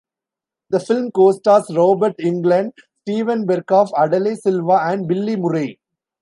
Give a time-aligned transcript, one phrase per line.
[0.71, 2.71] The film co-stars Robert Englund,
[3.03, 5.79] Steven Berkoff, Adele Silva and Billy Murray.